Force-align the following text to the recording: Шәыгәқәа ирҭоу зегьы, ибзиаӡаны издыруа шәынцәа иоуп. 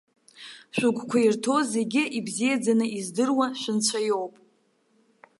Шәыгәқәа 0.75 1.17
ирҭоу 1.21 1.61
зегьы, 1.73 2.03
ибзиаӡаны 2.17 2.85
издыруа 2.97 3.47
шәынцәа 3.59 3.99
иоуп. 4.07 4.33